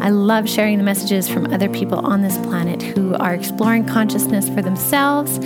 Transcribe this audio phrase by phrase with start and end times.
[0.00, 4.48] I love sharing the messages from other people on this planet who are exploring consciousness
[4.48, 5.38] for themselves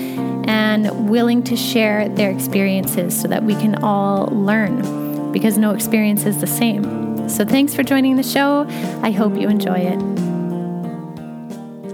[0.46, 6.26] and willing to share their experiences so that we can all learn because no experience
[6.26, 7.28] is the same.
[7.28, 8.66] So, thanks for joining the show.
[9.02, 9.98] I hope you enjoy it.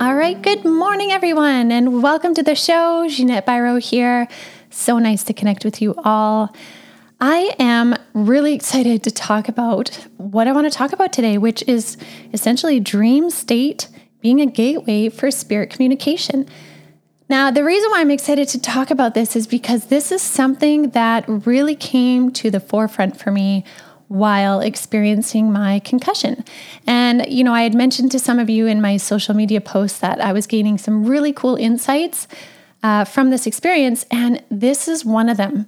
[0.01, 3.07] All right, good morning, everyone, and welcome to the show.
[3.09, 4.27] Ginette Biro here.
[4.71, 6.55] So nice to connect with you all.
[7.21, 11.65] I am really excited to talk about what I want to talk about today, which
[11.67, 11.97] is
[12.33, 13.89] essentially dream state
[14.21, 16.47] being a gateway for spirit communication.
[17.29, 20.91] Now, the reason why I'm excited to talk about this is because this is something
[20.91, 23.65] that really came to the forefront for me
[24.07, 26.45] while experiencing my concussion.
[26.87, 29.99] And, you know, I had mentioned to some of you in my social media posts
[29.99, 32.29] that I was gaining some really cool insights
[32.83, 35.67] uh, from this experience, and this is one of them.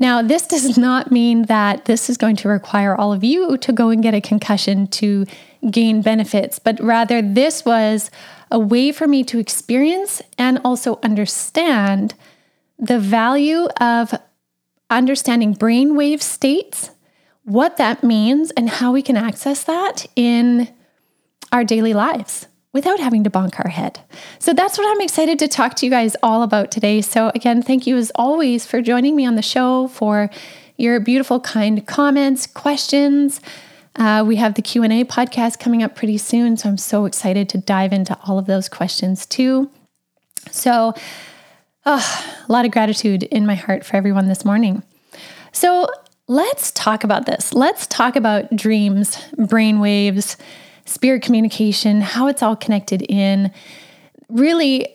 [0.00, 3.72] Now, this does not mean that this is going to require all of you to
[3.72, 5.26] go and get a concussion to
[5.70, 8.10] gain benefits, but rather, this was
[8.50, 12.14] a way for me to experience and also understand
[12.78, 14.14] the value of
[14.88, 16.90] understanding brainwave states
[17.44, 20.72] what that means and how we can access that in
[21.52, 24.00] our daily lives without having to bonk our head.
[24.38, 27.00] So that's what I'm excited to talk to you guys all about today.
[27.00, 30.30] So again, thank you as always for joining me on the show for
[30.76, 33.40] your beautiful kind comments, questions.
[33.96, 37.58] Uh, we have the Q&A podcast coming up pretty soon, so I'm so excited to
[37.58, 39.68] dive into all of those questions too.
[40.50, 40.94] So,
[41.84, 44.82] oh, a lot of gratitude in my heart for everyone this morning.
[45.52, 45.88] So,
[46.28, 47.52] let's talk about this.
[47.52, 50.36] Let's talk about dreams, brainwaves,
[50.90, 53.52] spirit communication, how it's all connected in.
[54.28, 54.86] Really,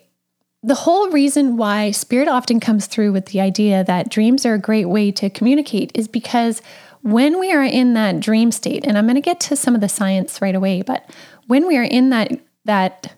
[0.62, 4.60] the whole reason why spirit often comes through with the idea that dreams are a
[4.60, 6.62] great way to communicate is because
[7.02, 9.82] when we are in that dream state, and I'm going to get to some of
[9.82, 11.08] the science right away, but
[11.48, 13.16] when we are in that that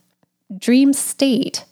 [0.58, 1.64] dream state,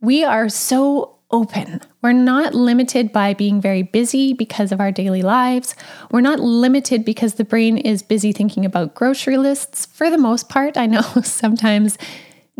[0.00, 1.80] we are so open.
[2.00, 5.74] We're not limited by being very busy because of our daily lives.
[6.12, 9.84] We're not limited because the brain is busy thinking about grocery lists.
[9.86, 11.98] For the most part, I know sometimes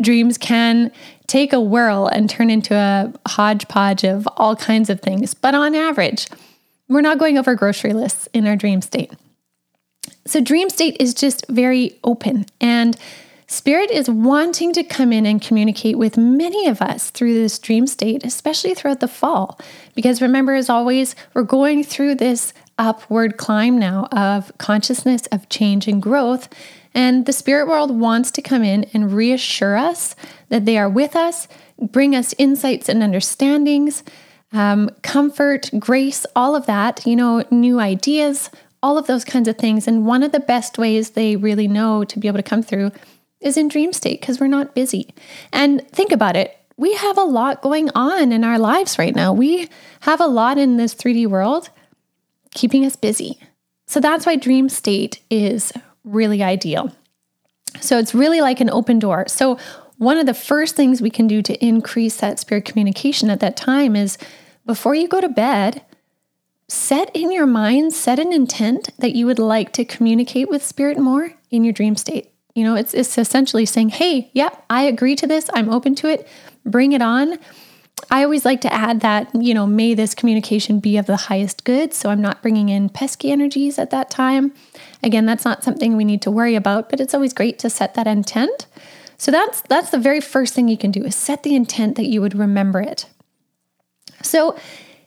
[0.01, 0.91] dreams can
[1.25, 5.33] take a whirl and turn into a hodgepodge of all kinds of things.
[5.33, 6.27] But on average,
[6.89, 9.13] we're not going over grocery lists in our dream state.
[10.27, 12.97] So, dream state is just very open and
[13.47, 17.85] Spirit is wanting to come in and communicate with many of us through this dream
[17.85, 19.59] state, especially throughout the fall.
[19.93, 25.87] Because remember, as always, we're going through this upward climb now of consciousness, of change
[25.87, 26.49] and growth.
[26.93, 30.15] And the spirit world wants to come in and reassure us
[30.49, 31.47] that they are with us,
[31.79, 34.03] bring us insights and understandings,
[34.53, 38.49] um, comfort, grace, all of that, you know, new ideas,
[38.81, 39.87] all of those kinds of things.
[39.87, 42.91] And one of the best ways they really know to be able to come through
[43.45, 45.13] is in dream state because we're not busy.
[45.53, 49.31] And think about it we have a lot going on in our lives right now.
[49.31, 49.69] We
[50.01, 51.69] have a lot in this 3D world
[52.53, 53.39] keeping us busy.
[53.87, 55.71] So that's why dream state is
[56.03, 56.91] really ideal.
[57.79, 59.27] So it's really like an open door.
[59.27, 59.57] So,
[59.97, 63.55] one of the first things we can do to increase that spirit communication at that
[63.55, 64.17] time is
[64.65, 65.83] before you go to bed,
[66.67, 70.97] set in your mind, set an intent that you would like to communicate with spirit
[70.99, 72.34] more in your dream state.
[72.55, 75.49] You know, it's, it's essentially saying, hey, yep, yeah, I agree to this.
[75.53, 76.27] I'm open to it.
[76.65, 77.37] Bring it on.
[78.09, 81.63] I always like to add that, you know, may this communication be of the highest
[81.65, 81.93] good.
[81.93, 84.53] So I'm not bringing in pesky energies at that time.
[85.03, 87.93] Again, that's not something we need to worry about, but it's always great to set
[87.95, 88.67] that intent.
[89.17, 92.05] So that's that's the very first thing you can do is set the intent that
[92.05, 93.05] you would remember it.
[94.21, 94.57] So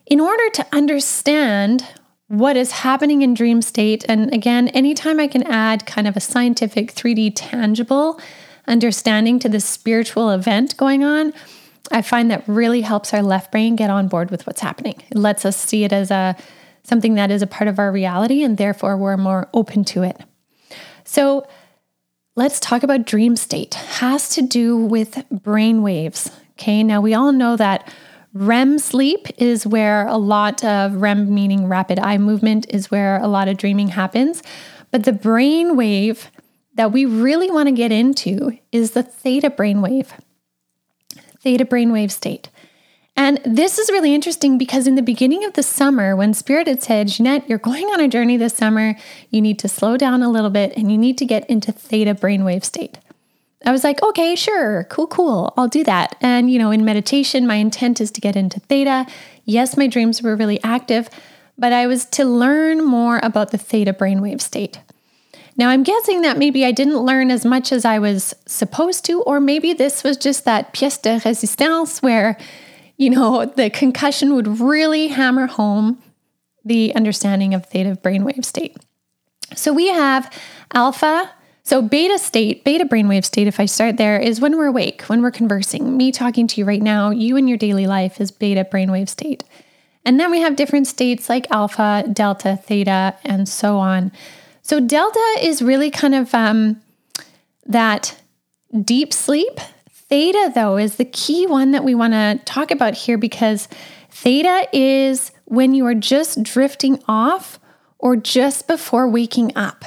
[0.06, 1.86] in order to understand
[2.28, 4.04] what is happening in dream state.
[4.08, 8.20] And again, anytime I can add kind of a scientific 3D tangible
[8.66, 11.32] understanding to this spiritual event going on,
[11.90, 15.02] I find that really helps our left brain get on board with what's happening.
[15.10, 16.36] It lets us see it as a
[16.82, 20.18] something that is a part of our reality and therefore we're more open to it.
[21.04, 21.46] So,
[22.36, 23.74] let's talk about dream state.
[23.74, 26.30] Has to do with brain waves.
[26.52, 26.82] Okay?
[26.82, 27.92] Now we all know that
[28.34, 33.28] REM sleep is where a lot of REM, meaning rapid eye movement, is where a
[33.28, 34.42] lot of dreaming happens.
[34.90, 36.30] But the brain wave
[36.74, 40.08] that we really want to get into is the theta brainwave,
[41.40, 42.50] theta brainwave state.
[43.16, 46.84] And this is really interesting because in the beginning of the summer, when Spirit had
[46.84, 48.94] said, Ginette, you're going on a journey this summer,
[49.30, 52.14] you need to slow down a little bit and you need to get into theta
[52.14, 52.98] brainwave state.
[53.66, 56.16] I was like, okay, sure, cool, cool, I'll do that.
[56.20, 59.06] And, you know, in meditation, my intent is to get into theta.
[59.44, 61.08] Yes, my dreams were really active,
[61.58, 64.80] but I was to learn more about the theta brainwave state.
[65.56, 69.22] Now, I'm guessing that maybe I didn't learn as much as I was supposed to,
[69.22, 72.38] or maybe this was just that pièce de résistance where,
[72.96, 76.00] you know, the concussion would really hammer home
[76.64, 78.76] the understanding of theta brainwave state.
[79.56, 80.32] So we have
[80.72, 81.32] alpha.
[81.68, 85.20] So beta state, beta brainwave state, if I start there, is when we're awake, when
[85.20, 85.98] we're conversing.
[85.98, 89.44] Me talking to you right now, you in your daily life is beta brainwave state.
[90.02, 94.12] And then we have different states like alpha, delta, theta, and so on.
[94.62, 96.80] So, delta is really kind of um,
[97.66, 98.18] that
[98.82, 99.60] deep sleep.
[99.90, 103.68] Theta, though, is the key one that we want to talk about here because
[104.08, 107.60] theta is when you are just drifting off
[107.98, 109.84] or just before waking up.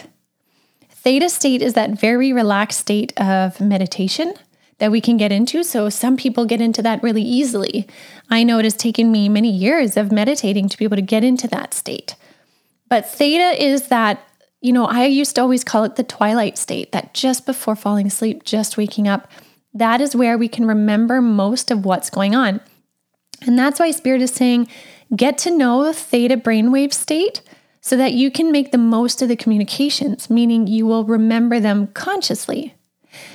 [1.03, 4.35] Theta state is that very relaxed state of meditation
[4.77, 5.63] that we can get into.
[5.63, 7.87] So, some people get into that really easily.
[8.29, 11.23] I know it has taken me many years of meditating to be able to get
[11.23, 12.15] into that state.
[12.87, 14.27] But theta is that
[14.61, 18.07] you know, I used to always call it the twilight state, that just before falling
[18.07, 19.27] asleep, just waking up,
[19.73, 22.61] that is where we can remember most of what's going on.
[23.41, 24.67] And that's why Spirit is saying,
[25.15, 27.41] get to know the theta brainwave state
[27.81, 31.87] so that you can make the most of the communications, meaning you will remember them
[31.87, 32.75] consciously.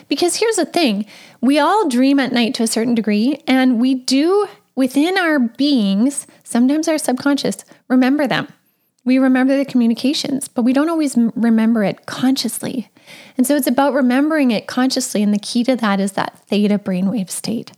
[0.09, 1.05] Because here's the thing
[1.41, 6.27] we all dream at night to a certain degree, and we do within our beings,
[6.45, 8.49] sometimes our subconscious, remember them.
[9.05, 12.91] We remember the communications, but we don't always remember it consciously.
[13.37, 15.23] And so it's about remembering it consciously.
[15.23, 17.73] And the key to that is that theta brainwave state.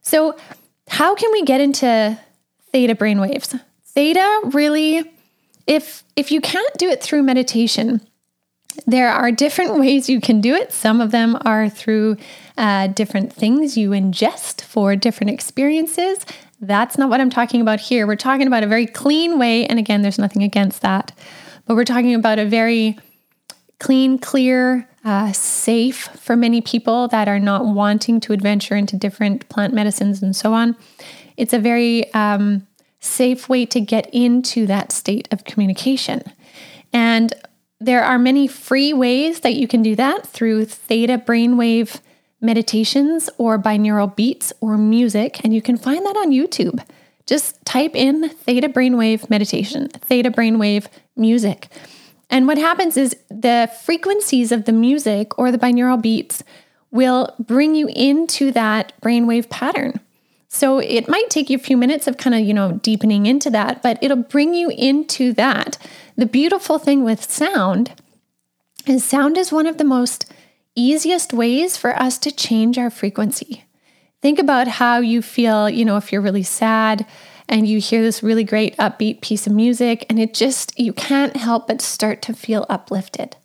[0.00, 0.36] So,
[0.88, 2.18] how can we get into
[2.72, 3.60] theta brainwaves?
[3.84, 5.12] Theta really,
[5.66, 8.00] if if you can't do it through meditation,
[8.86, 10.72] there are different ways you can do it.
[10.72, 12.16] Some of them are through
[12.56, 16.24] uh, different things you ingest for different experiences.
[16.60, 18.06] That's not what I'm talking about here.
[18.06, 19.66] We're talking about a very clean way.
[19.66, 21.12] And again, there's nothing against that.
[21.66, 22.98] But we're talking about a very
[23.78, 29.48] clean, clear, uh, safe for many people that are not wanting to adventure into different
[29.48, 30.76] plant medicines and so on.
[31.36, 32.66] It's a very um,
[33.00, 36.22] safe way to get into that state of communication.
[36.92, 37.32] And
[37.80, 42.00] there are many free ways that you can do that through theta brainwave
[42.40, 46.84] meditations or binaural beats or music, and you can find that on YouTube.
[47.26, 51.68] Just type in theta brainwave meditation, theta brainwave music.
[52.30, 56.42] And what happens is the frequencies of the music or the binaural beats
[56.90, 60.00] will bring you into that brainwave pattern.
[60.48, 63.50] So it might take you a few minutes of kind of, you know, deepening into
[63.50, 65.76] that, but it'll bring you into that.
[66.16, 67.92] The beautiful thing with sound
[68.86, 70.32] is sound is one of the most
[70.74, 73.64] easiest ways for us to change our frequency.
[74.22, 77.06] Think about how you feel, you know, if you're really sad
[77.48, 81.36] and you hear this really great upbeat piece of music and it just, you can't
[81.36, 83.36] help but start to feel uplifted,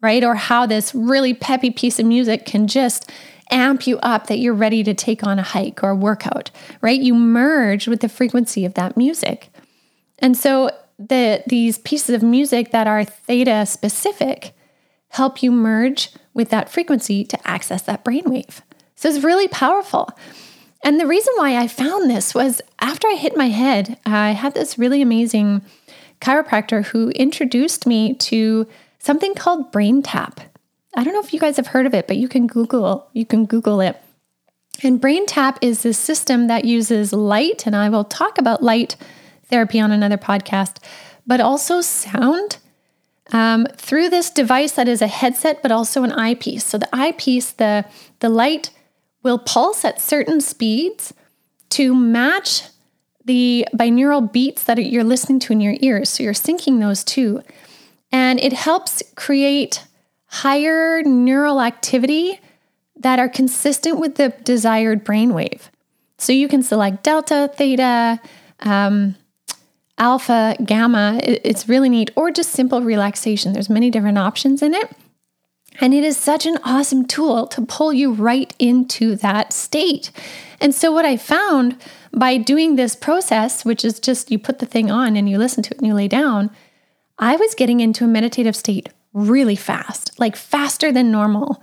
[0.00, 0.24] right?
[0.24, 3.10] Or how this really peppy piece of music can just
[3.50, 6.50] amp you up that you're ready to take on a hike or a workout,
[6.80, 7.00] right?
[7.00, 9.50] You merge with the frequency of that music.
[10.18, 14.54] And so the these pieces of music that are theta specific
[15.10, 18.60] help you merge with that frequency to access that brainwave.
[18.94, 20.10] So it's really powerful.
[20.84, 24.54] And the reason why I found this was after I hit my head, I had
[24.54, 25.62] this really amazing
[26.20, 28.66] chiropractor who introduced me to
[28.98, 30.40] something called brain tap.
[30.96, 33.26] I don't know if you guys have heard of it, but you can Google, you
[33.26, 34.00] can Google it.
[34.82, 38.96] And brain tap is this system that uses light, and I will talk about light
[39.44, 40.78] therapy on another podcast,
[41.26, 42.58] but also sound
[43.32, 46.64] um, through this device that is a headset, but also an eyepiece.
[46.64, 47.84] So the eyepiece, the,
[48.20, 48.70] the light
[49.22, 51.12] will pulse at certain speeds
[51.70, 52.62] to match
[53.24, 56.08] the binaural beats that you're listening to in your ears.
[56.08, 57.42] So you're syncing those two.
[58.12, 59.84] And it helps create
[60.42, 62.40] higher neural activity
[62.96, 65.62] that are consistent with the desired brainwave.
[66.18, 68.20] So you can select delta, theta,
[68.60, 69.16] um,
[69.98, 71.20] alpha, gamma.
[71.22, 73.52] It's really neat, or just simple relaxation.
[73.52, 74.90] There's many different options in it.
[75.80, 80.10] And it is such an awesome tool to pull you right into that state.
[80.60, 81.76] And so, what I found
[82.14, 85.62] by doing this process, which is just you put the thing on and you listen
[85.64, 86.50] to it and you lay down,
[87.18, 91.62] I was getting into a meditative state really fast, like faster than normal.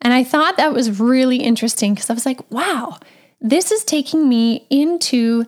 [0.00, 2.98] And I thought that was really interesting because I was like, wow,
[3.40, 5.44] this is taking me into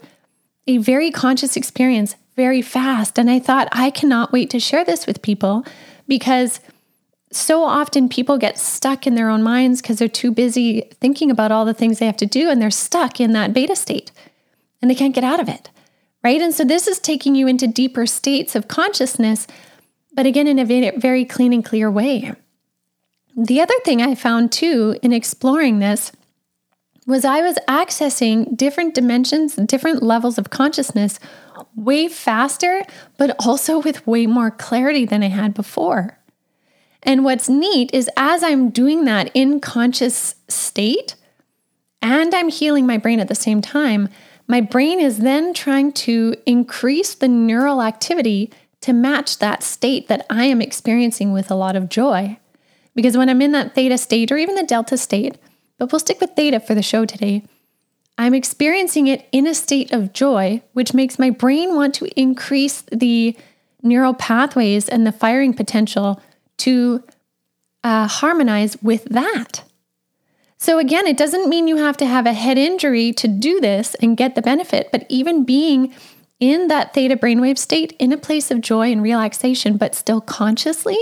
[0.69, 3.19] a very conscious experience very fast.
[3.19, 5.65] And I thought, I cannot wait to share this with people
[6.07, 6.61] because
[7.33, 11.51] so often people get stuck in their own minds because they're too busy thinking about
[11.51, 14.13] all the things they have to do and they're stuck in that beta state
[14.81, 15.69] and they can't get out of it.
[16.23, 16.41] Right.
[16.41, 19.47] And so this is taking you into deeper states of consciousness,
[20.13, 22.33] but again, in a very clean and clear way.
[23.37, 26.13] The other thing I found too in exploring this
[27.07, 31.19] was I was accessing different dimensions, different levels of consciousness
[31.75, 32.83] way faster,
[33.19, 36.19] but also with way more clarity than I had before.
[37.03, 41.17] And what's neat is as I'm doing that in conscious state
[42.03, 44.09] and I'm healing my brain at the same time,
[44.47, 50.27] my brain is then trying to increase the neural activity to match that state that
[50.31, 52.39] I am experiencing with a lot of joy.
[52.95, 55.37] Because when I'm in that theta state or even the delta state,
[55.79, 57.43] but we'll stick with theta for the show today.
[58.19, 62.83] I'm experiencing it in a state of joy, which makes my brain want to increase
[62.93, 63.37] the
[63.83, 66.21] neural pathways and the firing potential
[66.59, 67.03] to
[67.83, 69.63] uh, harmonize with that.
[70.59, 73.95] So, again, it doesn't mean you have to have a head injury to do this
[73.97, 75.95] and get the benefit, but even being
[76.41, 80.99] in that theta brainwave state in a place of joy and relaxation, but still consciously,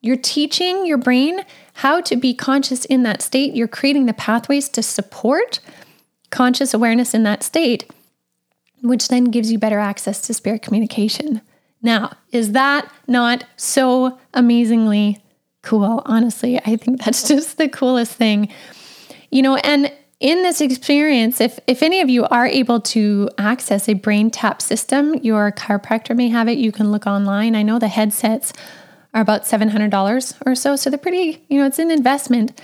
[0.00, 1.44] you're teaching your brain
[1.74, 3.54] how to be conscious in that state.
[3.54, 5.60] You're creating the pathways to support
[6.30, 7.90] conscious awareness in that state,
[8.82, 11.42] which then gives you better access to spirit communication.
[11.82, 15.20] Now, is that not so amazingly
[15.62, 16.02] cool?
[16.06, 18.48] Honestly, I think that's just the coolest thing.
[19.30, 23.88] You know, and in this experience, if, if any of you are able to access
[23.88, 26.58] a brain tap system, your chiropractor may have it.
[26.58, 27.54] You can look online.
[27.54, 28.52] I know the headsets
[29.12, 30.76] are about $700 or so.
[30.76, 32.58] So they're pretty, you know, it's an investment.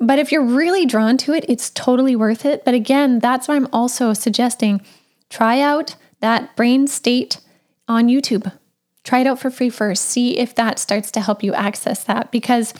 [0.00, 2.64] But if you're really drawn to it, it's totally worth it.
[2.64, 4.80] But again, that's why I'm also suggesting
[5.28, 7.38] try out that brain state
[7.86, 8.52] on YouTube.
[9.04, 10.06] Try it out for free first.
[10.06, 12.32] See if that starts to help you access that.
[12.32, 12.74] Because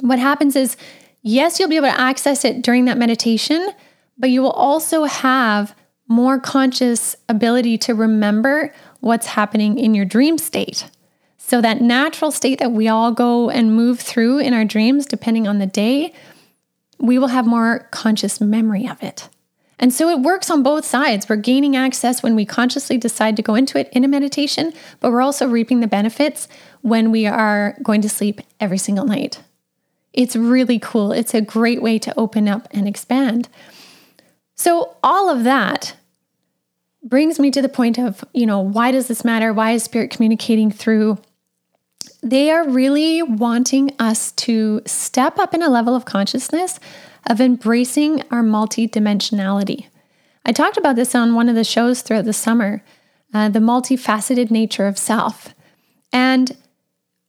[0.00, 0.76] what happens is,
[1.26, 3.70] yes, you'll be able to access it during that meditation,
[4.16, 5.74] but you will also have
[6.08, 10.88] more conscious ability to remember what's happening in your dream state.
[11.36, 15.46] So, that natural state that we all go and move through in our dreams, depending
[15.46, 16.12] on the day,
[16.98, 19.28] we will have more conscious memory of it.
[19.78, 21.28] And so it works on both sides.
[21.28, 25.12] We're gaining access when we consciously decide to go into it in a meditation, but
[25.12, 26.48] we're also reaping the benefits
[26.80, 29.42] when we are going to sleep every single night.
[30.16, 31.12] It's really cool.
[31.12, 33.48] It's a great way to open up and expand.
[34.54, 35.94] So, all of that
[37.04, 39.52] brings me to the point of, you know, why does this matter?
[39.52, 41.18] Why is spirit communicating through
[42.22, 46.80] they are really wanting us to step up in a level of consciousness
[47.28, 49.86] of embracing our multidimensionality.
[50.44, 52.82] I talked about this on one of the shows throughout the summer
[53.34, 55.54] uh, the multifaceted nature of self.
[56.12, 56.56] And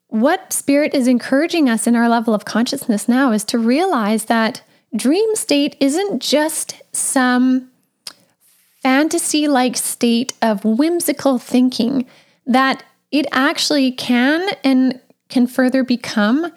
[0.09, 4.61] what Spirit is encouraging us in our level of consciousness now is to realize that
[4.95, 7.69] dream state isn't just some
[8.81, 12.05] fantasy like state of whimsical thinking
[12.45, 14.99] that it actually can and
[15.29, 16.51] can further become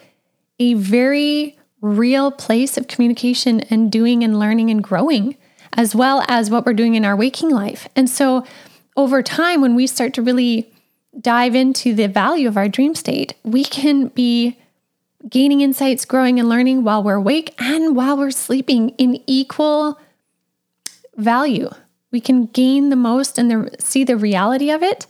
[0.61, 5.37] a very real place of communication and doing and learning and growing,
[5.73, 7.89] as well as what we're doing in our waking life.
[7.97, 8.45] And so,
[8.97, 10.70] over time, when we start to really
[11.19, 14.59] dive into the value of our dream state, we can be
[15.29, 19.99] gaining insights, growing, and learning while we're awake and while we're sleeping in equal
[21.17, 21.69] value.
[22.11, 25.07] We can gain the most and the, see the reality of it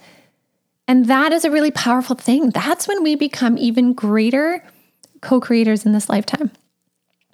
[0.91, 2.51] and that is a really powerful thing.
[2.51, 4.65] That's when we become even greater
[5.21, 6.51] co creators in this lifetime.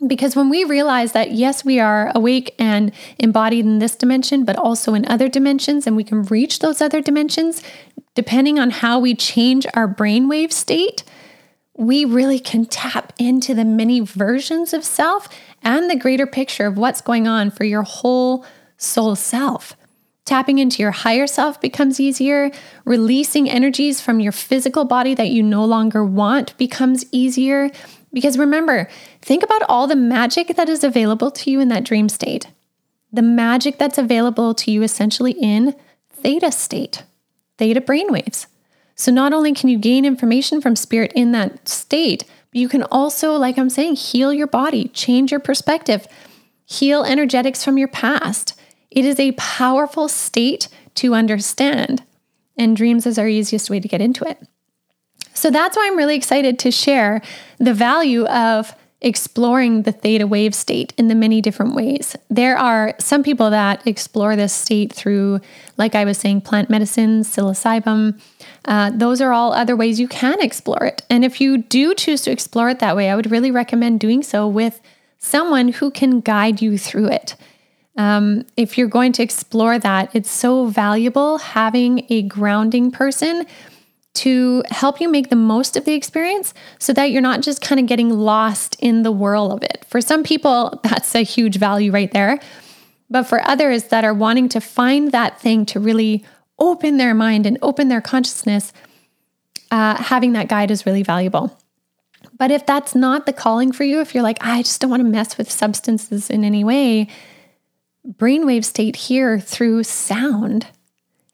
[0.07, 4.57] Because when we realize that, yes, we are awake and embodied in this dimension, but
[4.57, 7.63] also in other dimensions, and we can reach those other dimensions
[8.17, 11.05] depending on how we change our brainwave state,
[11.77, 15.29] we really can tap into the many versions of self
[15.63, 18.45] and the greater picture of what's going on for your whole
[18.79, 19.77] soul self.
[20.25, 22.51] Tapping into your higher self becomes easier.
[22.85, 27.71] Releasing energies from your physical body that you no longer want becomes easier.
[28.13, 28.89] Because remember,
[29.23, 32.49] think about all the magic that is available to you in that dream state.
[33.13, 35.77] The magic that's available to you essentially in
[36.11, 37.05] theta state,
[37.59, 38.47] theta brainwaves.
[38.95, 42.83] So not only can you gain information from spirit in that state, but you can
[42.85, 46.07] also, like I'm saying, heal your body, change your perspective,
[46.65, 48.55] heal energetics from your past
[48.97, 52.03] it is a powerful state to understand,
[52.57, 54.39] and dreams is our easiest way to get into it.
[55.35, 57.21] So that's why I'm really excited to share
[57.59, 58.75] the value of
[59.07, 62.17] exploring the theta wave state in the many different ways.
[62.29, 65.41] There are some people that explore this state through,
[65.77, 68.21] like I was saying, plant medicines, psilocybin.
[68.65, 71.03] Uh, those are all other ways you can explore it.
[71.09, 74.25] And if you do choose to explore it that way, I would really recommend doing
[74.25, 74.81] so with
[75.19, 77.37] someone who can guide you through it.
[77.97, 83.47] Um, if you're going to explore that, it's so valuable having a grounding person
[84.17, 87.81] to help you make the most of the experience so that you're not just kind
[87.81, 89.85] of getting lost in the whirl of it.
[89.89, 92.39] For some people, that's a huge value right there.
[93.09, 96.25] But for others that are wanting to find that thing to really
[96.59, 98.73] open their mind and open their consciousness,
[99.71, 101.57] uh, having that guide is really valuable.
[102.39, 105.03] But if that's not the calling for you, if you're like, I just don't want
[105.03, 107.09] to mess with substances in any way,
[108.07, 110.67] brainwave state here through sound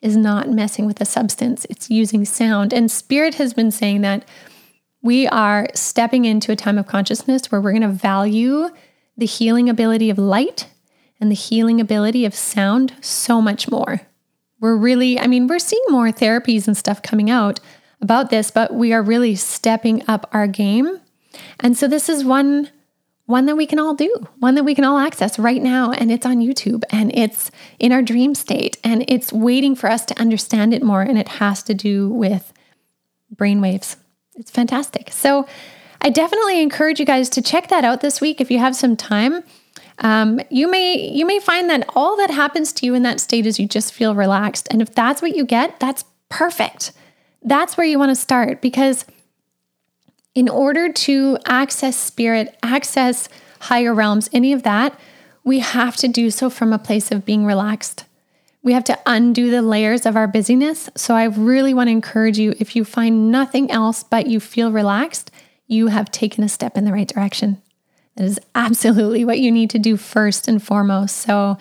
[0.03, 2.73] is not messing with a substance, it's using sound.
[2.73, 4.27] And Spirit has been saying that
[5.01, 8.69] we are stepping into a time of consciousness where we're going to value
[9.17, 10.69] the healing ability of light
[11.21, 14.03] and the healing ability of sound so much more.
[14.61, 17.61] We're really, I mean, we're seeing more therapies and stuff coming out
[18.01, 21.01] about this, but we are really stepping up our game.
[21.61, 22.71] And so this is one
[23.27, 25.93] one that we can all do, one that we can all access right now.
[25.93, 30.05] And it's on YouTube and it's in our dream state and it's waiting for us
[30.07, 31.03] to understand it more.
[31.03, 32.53] And it has to do with
[33.35, 33.97] brainwaves.
[34.35, 35.11] It's fantastic.
[35.13, 35.47] So
[36.01, 38.97] I definitely encourage you guys to check that out this week if you have some
[38.97, 39.45] time.
[39.99, 43.47] Um, you may you may find that all that happens to you in that state
[43.47, 44.67] is you just feel relaxed.
[44.71, 46.93] And if that's what you get, that's perfect.
[47.43, 49.05] That's where you want to start because
[50.35, 53.29] in order to access spirit, access
[53.61, 54.99] higher realms, any of that,
[55.45, 58.05] we have to do so from a place of being relaxed.
[58.63, 60.89] We have to undo the layers of our busyness.
[60.97, 64.71] So I really want to encourage you if you find nothing else but you feel
[64.71, 65.31] relaxed,
[65.67, 67.61] you have taken a step in the right direction.
[68.17, 71.17] That is absolutely what you need to do first and foremost.
[71.17, 71.59] So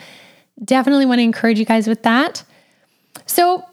[0.63, 2.43] definitely want to encourage you guys with that.
[3.25, 3.65] So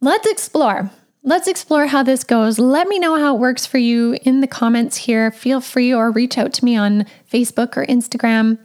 [0.00, 0.90] let's explore.
[1.28, 2.60] Let's explore how this goes.
[2.60, 5.32] Let me know how it works for you in the comments here.
[5.32, 8.58] Feel free or reach out to me on Facebook or Instagram,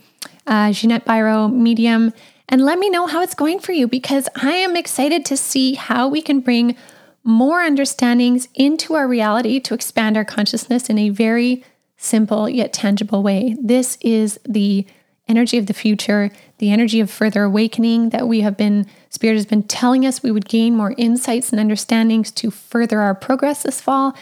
[0.46, 2.14] uh, Ginette Biro Medium,
[2.48, 5.74] and let me know how it's going for you because I am excited to see
[5.74, 6.76] how we can bring
[7.24, 11.64] more understandings into our reality to expand our consciousness in a very
[11.98, 13.56] simple yet tangible way.
[13.60, 14.86] This is the
[15.28, 16.30] energy of the future,
[16.62, 20.32] the energy of further awakening that we have been, Spirit has been telling us we
[20.32, 24.16] would gain more insights and understandings to further our progress this fall.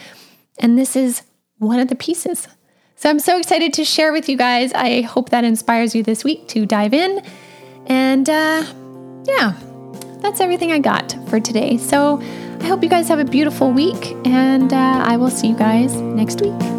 [0.57, 1.23] And this is
[1.57, 2.47] one of the pieces.
[2.95, 4.71] So I'm so excited to share with you guys.
[4.71, 7.21] I hope that inspires you this week to dive in.
[7.87, 8.63] And uh,
[9.25, 9.53] yeah,
[10.21, 11.75] that's everything I got for today.
[11.75, 12.21] So
[12.61, 15.93] I hope you guys have a beautiful week, and uh, I will see you guys
[15.95, 16.78] next week.